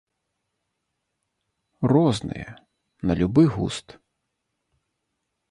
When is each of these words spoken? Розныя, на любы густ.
Розныя, 1.91 2.49
на 3.07 3.13
любы 3.21 3.43
густ. 3.59 3.87